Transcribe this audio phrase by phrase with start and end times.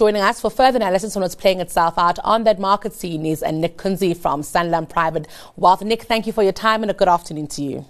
[0.00, 3.42] Joining us for further analysis on what's playing itself out on that market scene is
[3.42, 5.82] uh, Nick Kunze from Sanlam Private Wealth.
[5.82, 7.84] Nick, thank you for your time and a good afternoon to you.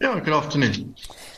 [0.00, 0.96] Yeah, good afternoon.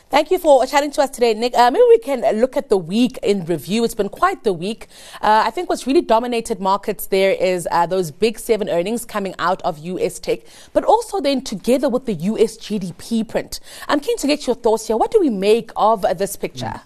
[0.09, 1.53] Thank you for chatting to us today, Nick.
[1.53, 3.83] Uh, maybe we can look at the week in review.
[3.83, 4.87] It's been quite the week.
[5.21, 9.35] Uh, I think what's really dominated markets there is uh, those big seven earnings coming
[9.37, 10.39] out of US tech,
[10.73, 13.59] but also then together with the US GDP print.
[13.87, 14.97] I'm keen to get your thoughts here.
[14.97, 16.73] What do we make of this picture?
[16.73, 16.81] Mm.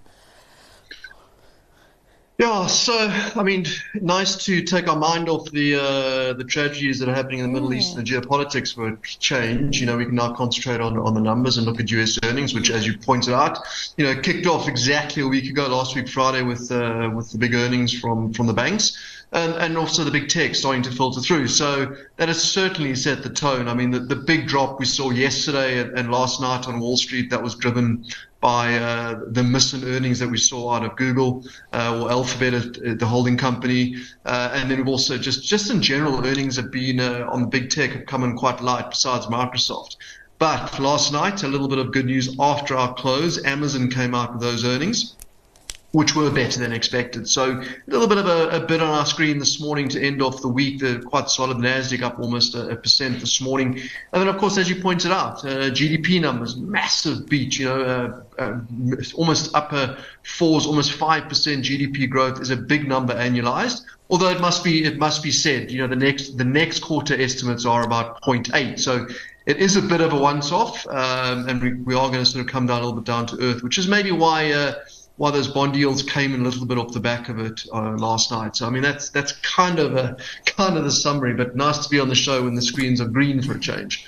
[2.39, 2.93] Yeah, so
[3.35, 7.39] I mean, nice to take our mind off the uh, the tragedies that are happening
[7.39, 9.81] in the Middle East and the geopolitics for change.
[9.81, 12.53] You know, we can now concentrate on, on the numbers and look at US earnings,
[12.53, 13.59] which, as you pointed out,
[13.97, 17.37] you know, kicked off exactly a week ago, last week Friday, with uh, with the
[17.37, 18.97] big earnings from from the banks.
[19.31, 21.49] And, and also the big tech starting to filter through.
[21.49, 23.67] So that has certainly set the tone.
[23.67, 26.97] I mean, the, the big drop we saw yesterday and, and last night on Wall
[26.97, 28.05] Street that was driven
[28.41, 32.53] by uh, the miss in earnings that we saw out of Google uh, or Alphabet,
[32.53, 36.99] uh, the holding company, uh, and then also just just in general earnings have been
[36.99, 39.97] uh, on the big tech have come in quite light besides Microsoft.
[40.37, 43.43] But last night, a little bit of good news after our close.
[43.43, 45.15] Amazon came out with those earnings
[45.91, 47.27] which were better than expected.
[47.27, 50.21] So a little bit of a, a, bit on our screen this morning to end
[50.21, 50.79] off the week.
[50.79, 53.79] The quite solid Nasdaq up almost a, a percent this morning,
[54.13, 57.57] and then of course, as you pointed out, uh, GDP numbers massive beat.
[57.57, 57.81] You know,
[58.37, 58.59] uh, uh,
[59.15, 63.81] almost upper fours, almost five percent GDP growth is a big number annualized.
[64.11, 67.19] Although it must be it must be said, you know, the next the next quarter
[67.19, 68.79] estimates are about 0.8.
[68.79, 69.07] So
[69.45, 72.45] it is a bit of a once-off, um, and we, we are going to sort
[72.45, 74.73] of come down a little bit down to earth, which is maybe why uh,
[75.19, 77.91] why those bond yields came in a little bit off the back of it uh,
[77.97, 78.55] last night.
[78.55, 81.89] So I mean that's that's kind of a kind of the summary, but nice to
[81.89, 84.05] be on the show when the screens are green for a change.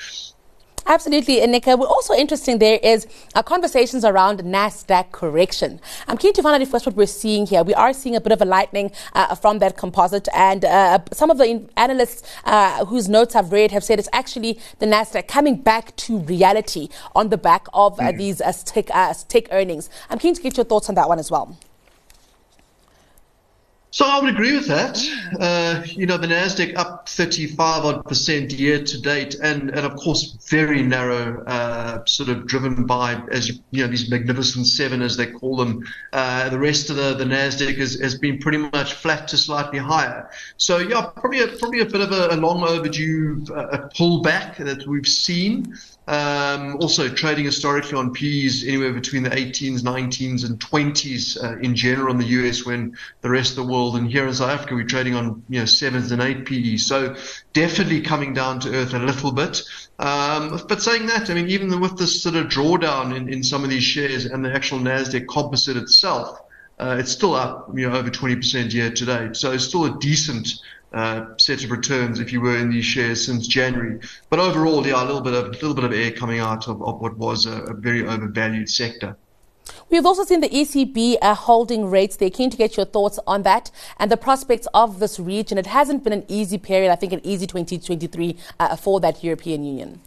[0.86, 5.80] Absolutely, and Nick, uh, also interesting there is uh, conversations around NASDAQ correction.
[6.08, 7.64] I'm keen to find out if that's what we're seeing here.
[7.64, 11.30] We are seeing a bit of a lightening uh, from that composite, and uh, some
[11.30, 15.62] of the analysts uh, whose notes I've read have said it's actually the NASDAQ coming
[15.62, 18.18] back to reality on the back of mm.
[18.18, 18.88] these tech,
[19.28, 19.90] tech earnings.
[20.10, 21.58] I'm keen to get your thoughts on that one as well.
[23.94, 24.98] So I would agree with that.
[25.38, 29.98] Uh, you know, the Nasdaq up 35 odd percent year to date, and and of
[29.98, 35.02] course very narrow, uh, sort of driven by as you, you, know these magnificent seven
[35.02, 35.84] as they call them.
[36.14, 39.80] Uh, the rest of the the Nasdaq has, has been pretty much flat to slightly
[39.80, 40.30] higher.
[40.56, 44.88] So yeah, probably a, probably a bit of a, a long overdue uh, pullback that
[44.88, 45.76] we've seen.
[46.08, 51.76] Um, also, trading historically on P's anywhere between the 18s, 19s, and 20s uh, in
[51.76, 54.74] general in the US, when the rest of the world and here in South Africa
[54.74, 56.78] we're trading on you know sevens and eight PE.
[56.78, 57.16] So
[57.54, 59.62] definitely coming down to earth a little bit.
[60.00, 63.64] Um, but saying that, I mean, even with this sort of drawdown in, in some
[63.64, 66.40] of these shares and the actual Nasdaq composite itself,
[66.80, 69.36] uh, it's still up, you know, over 20% year to date.
[69.36, 70.62] So it's still a decent
[70.94, 74.00] uh, set of returns if you were in these shares since January.
[74.30, 76.82] But overall, yeah, a little bit of a little bit of air coming out of,
[76.82, 79.16] of what was a, a very overvalued sector.
[79.90, 82.16] We've also seen the ECB uh, holding rates.
[82.16, 85.58] They're keen to get your thoughts on that and the prospects of this region.
[85.58, 89.64] It hasn't been an easy period, I think an easy 2023 uh, for that European
[89.64, 90.02] Union.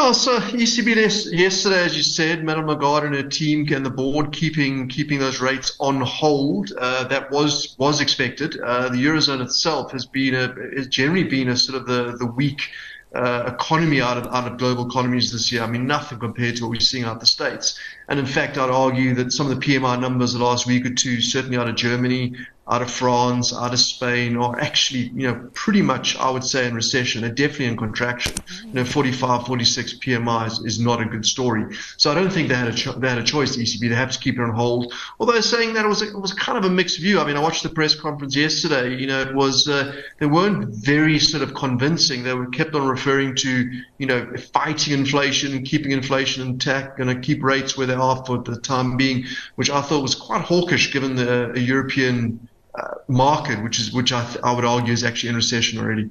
[0.00, 0.94] Oh, so ECB
[1.32, 5.40] yesterday, as you said, Madam Lagarde and her team and the board keeping keeping those
[5.40, 6.72] rates on hold.
[6.78, 8.60] Uh, that was was expected.
[8.60, 12.26] Uh, the eurozone itself has been a has generally been a sort of the the
[12.26, 12.70] weak
[13.12, 15.62] uh, economy out of out of global economies this year.
[15.62, 17.76] I mean, nothing compared to what we're seeing out of the states.
[18.08, 20.94] And in fact, I'd argue that some of the PMI numbers the last week or
[20.94, 22.36] two, certainly out of Germany,
[22.70, 26.66] out of France, out of Spain, are actually, you know, pretty much, I would say,
[26.66, 27.22] in recession.
[27.22, 28.34] They're definitely in contraction.
[28.66, 31.64] You know, 45, 46 PMI is, not a good story.
[31.96, 33.56] So I don't think they had a cho- they had a choice.
[33.56, 34.92] The ECB they have to keep it on hold.
[35.18, 37.18] Although saying that it was a, it was kind of a mixed view.
[37.20, 38.94] I mean, I watched the press conference yesterday.
[38.94, 42.22] You know, it was uh, they weren't very sort of convincing.
[42.22, 47.20] They were kept on referring to, you know, fighting inflation, keeping inflation intact, going to
[47.20, 49.24] keep rates where they are for the time being,
[49.56, 52.48] which I thought was quite hawkish given the European
[52.78, 56.10] uh, market, which is which I, th- I would argue is actually in recession already.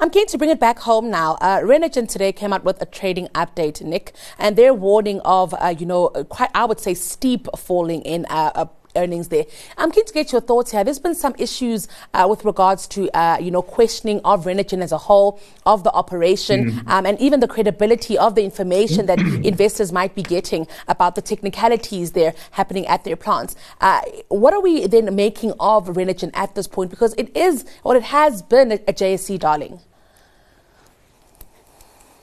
[0.00, 1.36] I'm keen to bring it back home now.
[1.40, 5.74] Uh, Renergen today came out with a trading update, Nick, and they're warning of, uh,
[5.76, 8.66] you know, quite, I would say, steep falling in uh,
[8.96, 9.44] earnings there.
[9.76, 10.84] I'm keen to get your thoughts here.
[10.84, 14.92] There's been some issues uh, with regards to, uh, you know, questioning of Renergen as
[14.92, 16.88] a whole, of the operation, mm-hmm.
[16.88, 21.22] um, and even the credibility of the information that investors might be getting about the
[21.22, 23.56] technicalities there happening at their plants.
[23.80, 26.90] Uh, what are we then making of Renergen at this point?
[26.90, 29.80] Because it is, or it has been a, a JSE darling.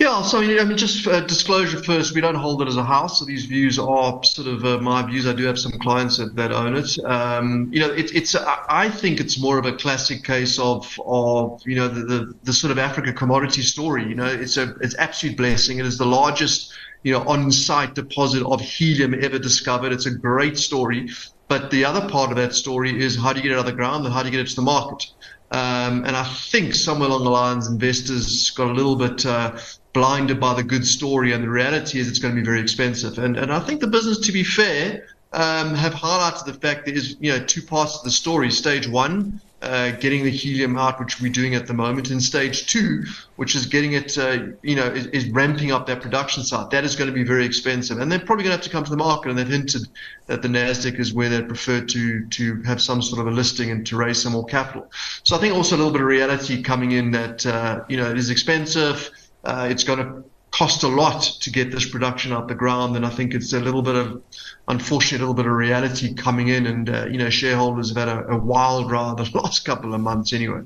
[0.02, 3.20] Yeah, so I mean, just uh, disclosure first, we don't hold it as a house.
[3.20, 5.28] So these views are sort of uh, my views.
[5.28, 6.98] I do have some clients that, that own it.
[7.06, 11.62] Um, you know, it, it's I think it's more of a classic case of of
[11.68, 14.04] you know the, the, the sort of Africa commodity story.
[14.10, 15.78] You know, it's a it's absolute blessing.
[15.78, 19.92] It is the largest you know on-site deposit of helium ever discovered.
[19.92, 21.12] It's a great story.
[21.48, 23.66] But the other part of that story is how do you get it out of
[23.68, 25.06] the ground and how do you get it to the market?
[25.52, 29.58] Um, and I think somewhere along the lines, investors got a little bit uh,
[29.94, 33.18] blinded by the good story, and the reality is it's going to be very expensive.
[33.18, 36.96] And and I think the business, to be fair, um, have highlighted the fact there
[36.96, 38.52] is you know two parts of the story.
[38.52, 42.66] Stage one uh, getting the helium out, which we're doing at the moment, and stage
[42.66, 43.04] two,
[43.36, 46.72] which is getting it, uh, you know, is, is, ramping up that production side.
[46.72, 48.84] That is going to be very expensive, and they're probably going to have to come
[48.84, 49.30] to the market.
[49.30, 49.88] And they've hinted
[50.26, 53.70] that the Nasdaq is where they prefer to to have some sort of a listing
[53.70, 54.92] and to raise some more capital.
[55.24, 58.10] So I think also a little bit of reality coming in that uh, you know
[58.10, 59.12] it is expensive.
[59.44, 63.06] Uh, it's going to cost a lot to get this production out the ground, and
[63.06, 64.22] I think it's a little bit of,
[64.68, 68.10] unfortunately, a little bit of reality coming in, and uh, you know, shareholders have had
[68.10, 70.62] a, a, wild ride the last couple of months anyway.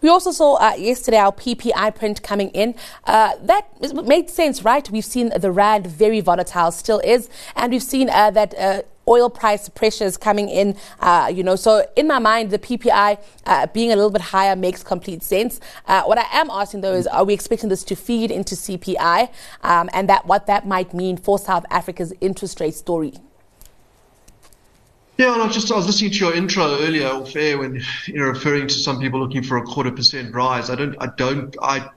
[0.00, 2.74] We also saw uh, yesterday our PPI print coming in.
[3.04, 3.66] Uh, that
[4.06, 4.88] made sense, right?
[4.90, 9.30] We've seen the rand very volatile, still is, and we've seen uh, that uh, oil
[9.30, 11.56] price pressures coming in, uh, you know.
[11.56, 15.60] So in my mind, the PPI uh, being a little bit higher makes complete sense.
[15.86, 19.30] Uh, what I am asking though is, are we expecting this to feed into CPI,
[19.62, 23.14] um, and that what that might mean for South Africa's interest rate story?
[25.16, 28.32] Yeah, and I just I was listening to your intro earlier off air when you're
[28.32, 30.70] referring to some people looking for a quarter percent rise.
[30.70, 31.88] I don't I don't I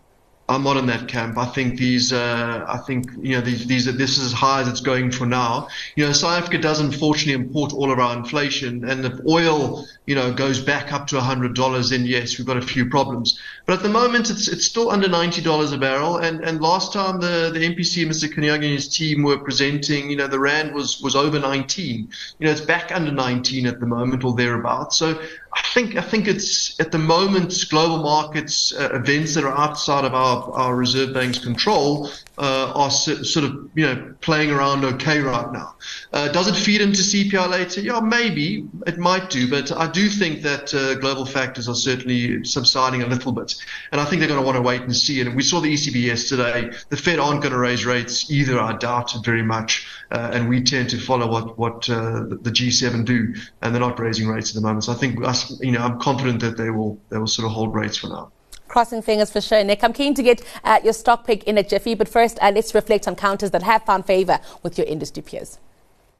[0.50, 1.38] I'm not in that camp.
[1.38, 4.70] I think these, uh, I think you know these, these this is as high as
[4.70, 5.68] it's going for now.
[5.98, 10.16] You know, South Africa does unfortunately import all of our inflation, and if oil, you
[10.16, 13.38] know, goes back up to hundred dollars, then yes, we've got a few problems.
[13.66, 16.16] But at the moment, it's it's still under ninety dollars a barrel.
[16.16, 18.34] And and last time the the MPC, Mr.
[18.34, 22.10] Kganyago and his team were presenting, you know, the rand was was over nineteen.
[22.40, 24.98] You know, it's back under nineteen at the moment or thereabouts.
[24.98, 25.22] So
[25.58, 30.06] I think I think it's at the moment global markets uh, events that are outside
[30.06, 35.20] of our, our reserve bank's control uh, are sort of you know playing around okay
[35.20, 35.76] right now.
[36.14, 37.82] Uh, does it feed into CPI later?
[37.82, 42.44] Yeah, maybe it might do, but I do think that uh, global factors are certainly
[42.44, 43.56] subsiding a little bit,
[43.92, 45.20] and I think they're going to want to wait and see.
[45.22, 46.72] And we saw the ECB yesterday.
[46.90, 48.60] The Fed aren't going to raise rates either.
[48.60, 52.52] I doubt it very much, uh, and we tend to follow what what uh, the
[52.52, 54.84] G7 do, and they're not raising rates at the moment.
[54.84, 57.52] So I think us, you know, I'm confident that they will they will sort of
[57.52, 58.32] hold rates for now
[58.68, 59.84] crossing fingers for sure, Nick.
[59.84, 62.76] I'm keen to get uh, your stock pick in a jiffy, but first, uh, let's
[62.76, 65.58] reflect on counters that have found favour with your industry peers.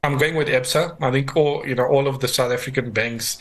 [0.04, 0.96] I'm going with Absa.
[1.02, 3.38] I think all you know all of the South African banks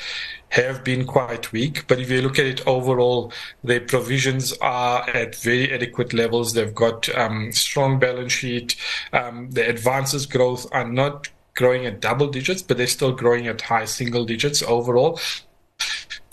[0.49, 3.33] have been quite weak, but if you look at it overall,
[3.63, 6.55] their provisions are at very adequate levels.
[6.55, 8.75] They've got um, strong balance sheet.
[9.13, 13.61] Um, the advances growth are not growing at double digits, but they're still growing at
[13.61, 15.19] high single digits overall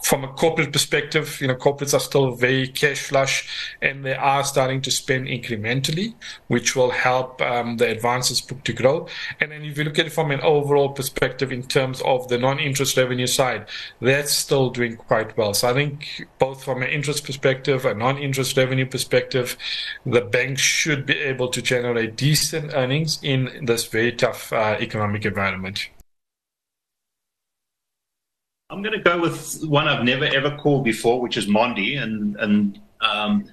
[0.03, 3.47] from a corporate perspective, you know, corporates are still very cash flush
[3.81, 6.13] and they are starting to spend incrementally,
[6.47, 9.07] which will help um, the advances book to grow.
[9.39, 12.37] And then if you look at it from an overall perspective in terms of the
[12.37, 13.67] non-interest revenue side,
[14.01, 15.53] that's still doing quite well.
[15.53, 19.55] So I think both from an interest perspective, a non-interest revenue perspective,
[20.05, 25.25] the bank should be able to generate decent earnings in this very tough uh, economic
[25.25, 25.87] environment.
[28.73, 32.35] I'm going to go with one I've never ever called before, which is Mondi, and
[32.37, 33.45] and um,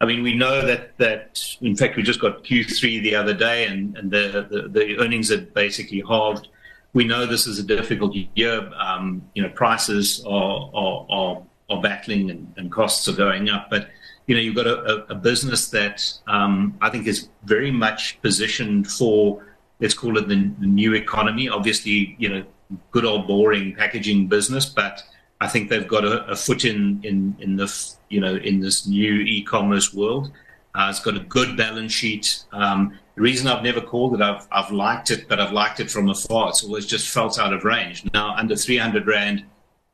[0.00, 3.66] I mean we know that that in fact we just got Q3 the other day,
[3.66, 6.48] and and the the, the earnings are basically halved.
[6.94, 8.70] We know this is a difficult year.
[8.78, 13.68] Um, you know, prices are are are, are battling and, and, costs are going up,
[13.68, 13.90] but
[14.26, 18.90] you know you've got a, a business that um, I think is very much positioned
[18.90, 19.44] for
[19.80, 21.50] let's call it the, the new economy.
[21.50, 22.44] Obviously, you know
[22.90, 25.02] good old boring packaging business, but
[25.40, 27.68] I think they've got a, a foot in, in in the
[28.08, 30.30] you know in this new e-commerce world.
[30.74, 32.44] Uh, it's got a good balance sheet.
[32.52, 35.90] Um, the reason I've never called it, I've I've liked it, but I've liked it
[35.90, 36.48] from afar.
[36.48, 38.04] It's always just felt out of range.
[38.12, 39.44] Now under 300 rand,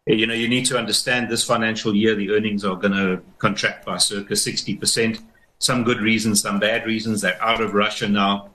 [0.07, 3.85] you know you need to understand this financial year the earnings are going to contract
[3.85, 5.21] by circa 60 percent.
[5.59, 7.21] Some good reasons, some bad reasons.
[7.21, 8.51] They're out of Russia now.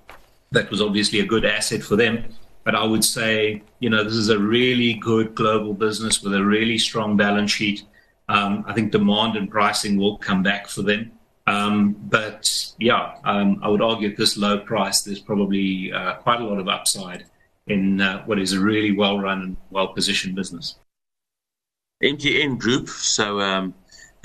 [0.52, 2.26] That was obviously a good asset for them.
[2.66, 6.44] But I would say, you know, this is a really good global business with a
[6.44, 7.84] really strong balance sheet.
[8.28, 11.12] Um, I think demand and pricing will come back for them.
[11.48, 16.42] Um, but yeah, um, I would argue at this low price, there's probably uh, quite
[16.42, 17.26] a lot of upside
[17.68, 20.76] in uh, what is a really well run and well positioned business.
[22.04, 22.90] MTN Group.
[22.90, 23.40] So,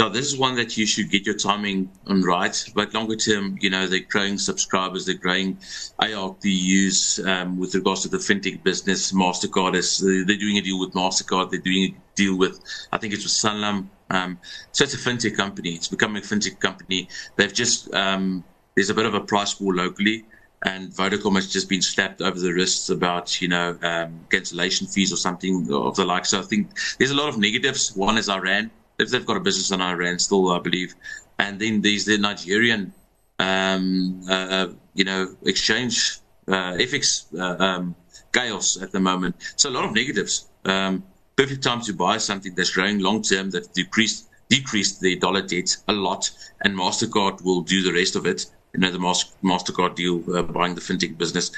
[0.00, 2.64] um, no, this is one that you should get your timing on right.
[2.74, 5.56] But longer term, you know, they're growing subscribers, they're growing
[6.00, 9.12] ARPUs um, with regards to the fintech business.
[9.12, 11.50] Mastercard is they're doing a deal with Mastercard.
[11.50, 12.60] They're doing a deal with
[12.92, 13.88] I think it's with Sanlam.
[14.10, 14.38] Um,
[14.72, 15.70] so it's a fintech company.
[15.70, 17.08] It's becoming a fintech company.
[17.36, 20.24] They've just um, there's a bit of a price war locally
[20.62, 25.10] and Vodacom has just been slapped over the wrists about, you know, um, cancellation fees
[25.10, 26.26] or something of the like.
[26.26, 27.96] So I think there's a lot of negatives.
[27.96, 30.94] One is Iran if they've got a business in Iran still, I believe.
[31.38, 32.92] And then there's the Nigerian,
[33.38, 37.94] um, uh, you know, exchange, uh, FX uh, um,
[38.32, 39.36] chaos at the moment.
[39.56, 40.48] So a lot of negatives.
[40.64, 41.04] Um,
[41.36, 45.76] perfect time to buy something that's growing long term, that decreased decreased the dollar debt
[45.88, 46.28] a lot,
[46.62, 48.46] and Mastercard will do the rest of it.
[48.74, 51.52] You know, the Mastercard deal, uh, buying the fintech business,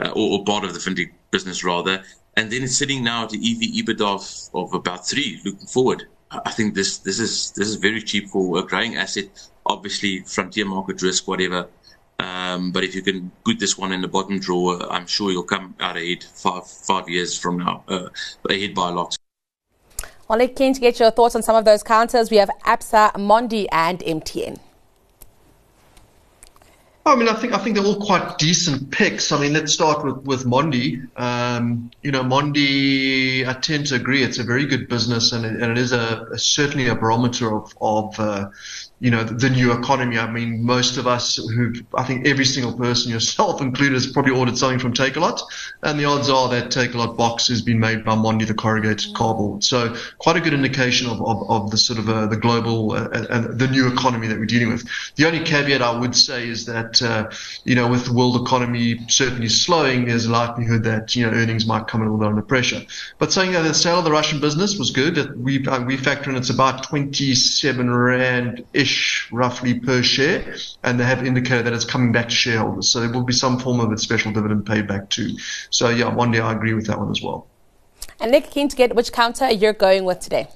[0.00, 2.02] uh, or, or, part of the fintech business rather,
[2.36, 5.40] and then it's sitting now at the EV EBITDA of, of about three.
[5.44, 9.28] Looking forward, I think this this is this is very cheap for a growing asset.
[9.66, 11.68] Obviously, frontier market risk, whatever.
[12.18, 15.42] Um, but if you can put this one in the bottom drawer, I'm sure you'll
[15.42, 18.08] come out ahead five five years from now, uh,
[18.48, 19.16] ahead by a lot.
[20.28, 22.30] Well, keen to get your thoughts on some of those counters.
[22.30, 24.60] We have ABSA, Mondi, and MTN.
[27.06, 29.32] I mean, I think I think they're all quite decent picks.
[29.32, 31.08] I mean, let's start with with Mondi.
[31.18, 35.62] Um, you know, Mondi, I tend to agree, it's a very good business, and it,
[35.62, 38.50] and it is a, a certainly a barometer of of uh,
[39.00, 40.18] you know, the new economy.
[40.18, 44.32] I mean, most of us who, I think every single person, yourself included, has probably
[44.32, 45.40] ordered something from Takealot.
[45.82, 49.64] And the odds are that Takealot box has been made by Mondi, the corrugated cardboard.
[49.64, 53.08] So quite a good indication of, of, of the sort of uh, the global uh,
[53.30, 54.86] and the new economy that we're dealing with.
[55.16, 57.30] The only caveat I would say is that, uh,
[57.64, 61.64] you know, with the world economy certainly slowing, there's a likelihood that, you know, earnings
[61.64, 62.82] might come a little bit under pressure.
[63.18, 66.28] But saying that the sale of the Russian business was good, we, uh, we factor
[66.28, 67.88] in it's about 27
[68.90, 72.88] Rand-ish roughly per share, and they have indicated that it's coming back to shareholders.
[72.88, 75.36] So there will be some form of a special dividend paid back too.
[75.70, 77.46] So yeah, Mondi, I agree with that one as well.
[78.18, 80.48] And Nick, keen to get which counter you're going with today.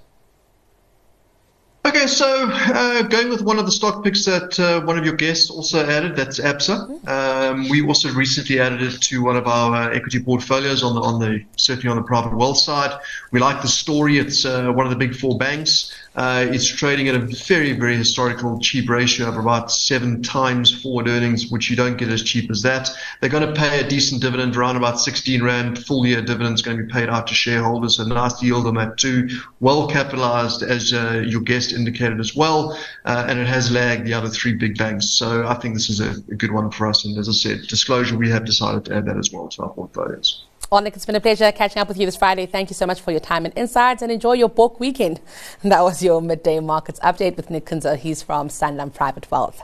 [1.87, 5.14] Okay, so uh, going with one of the stock picks that uh, one of your
[5.14, 7.07] guests also added, that's ABSA.
[7.07, 11.03] Um, we also recently added it to one of our uh, equity portfolios on the
[11.03, 12.99] on the certainly on the private wealth side.
[13.33, 14.17] We like the story.
[14.17, 15.93] It's uh, one of the big four banks.
[16.16, 21.09] Uh, it's trading at a very, very historical cheap ratio of about seven times forward
[21.09, 22.88] earnings, which you don't get as cheap as that.
[23.21, 25.85] They're going to pay a decent dividend, around about 16 Rand.
[25.87, 27.99] Full year dividend is going to be paid out to shareholders.
[27.99, 29.28] A nice yield on that too.
[29.61, 32.78] Well capitalized, as uh, your guest indicated as well.
[33.04, 35.11] Uh, and it has lagged the other three big banks.
[35.11, 37.04] So I think this is a, a good one for us.
[37.04, 39.71] And as I said, disclosure, we have decided to add that as well to our
[39.71, 42.47] portfolios nick it's been a pleasure catching up with you this Friday.
[42.47, 45.21] Thank you so much for your time and insights and enjoy your book weekend.
[45.62, 47.97] That was your midday markets update with Nick Kunze.
[47.97, 49.62] He's from Sanlam Private Wealth.